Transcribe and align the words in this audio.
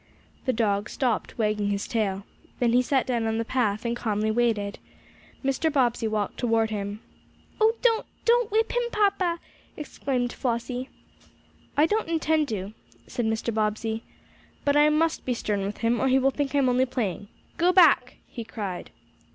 The 0.45 0.51
dog 0.51 0.89
stopped 0.89 1.37
wagging 1.37 1.67
his 1.69 1.87
tail. 1.87 2.23
Then 2.57 2.73
he 2.73 2.81
sat 2.81 3.05
down 3.05 3.27
on 3.27 3.37
the 3.37 3.45
path, 3.45 3.85
and 3.85 3.95
calmly 3.95 4.31
waited. 4.31 4.79
Mr. 5.45 5.71
Bobbsey 5.71 6.07
walked 6.07 6.37
toward 6.39 6.71
him. 6.71 7.01
"Oh, 7.59 7.73
don't 7.83 8.07
don't 8.25 8.49
whip 8.49 8.71
him, 8.71 8.81
papa!" 8.91 9.39
exclaimed 9.77 10.33
Flossie. 10.33 10.89
"I 11.77 11.85
don't 11.85 12.09
intend 12.09 12.47
to," 12.47 12.73
said 13.05 13.27
Mr. 13.27 13.53
Bobbsey. 13.53 14.03
"But 14.65 14.75
I 14.75 14.89
must 14.89 15.23
be 15.23 15.35
stern 15.35 15.61
with 15.61 15.77
him 15.85 15.99
or 16.01 16.07
he 16.07 16.17
will 16.17 16.31
think 16.31 16.55
I'm 16.55 16.67
only 16.67 16.87
playing. 16.87 17.27
Go 17.57 17.71
back!" 17.71 18.17
he 18.27 18.43
cried. 18.43 18.89